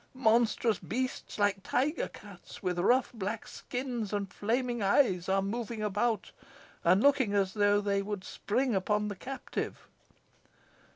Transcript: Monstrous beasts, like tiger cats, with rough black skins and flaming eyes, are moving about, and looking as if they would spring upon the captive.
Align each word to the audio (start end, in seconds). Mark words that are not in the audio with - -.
Monstrous 0.15 0.79
beasts, 0.79 1.37
like 1.37 1.61
tiger 1.61 2.07
cats, 2.07 2.63
with 2.63 2.79
rough 2.79 3.11
black 3.13 3.45
skins 3.47 4.11
and 4.11 4.33
flaming 4.33 4.81
eyes, 4.81 5.29
are 5.29 5.43
moving 5.43 5.83
about, 5.83 6.31
and 6.83 7.03
looking 7.03 7.35
as 7.35 7.55
if 7.55 7.83
they 7.83 8.01
would 8.01 8.23
spring 8.23 8.73
upon 8.73 9.09
the 9.09 9.15
captive. 9.15 9.87